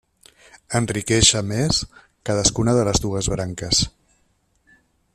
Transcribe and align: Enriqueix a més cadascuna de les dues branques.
Enriqueix 0.79 1.29
a 1.41 1.43
més 1.51 1.83
cadascuna 2.31 2.75
de 2.79 2.89
les 2.91 3.05
dues 3.07 3.31
branques. 3.37 3.87